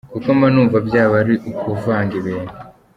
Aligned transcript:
Kuko 0.13 0.27
mba 0.37 0.47
numva 0.53 0.77
byaba 0.87 1.15
ari 1.21 1.33
ukuvanga 1.49 2.13
ibintu. 2.21 2.53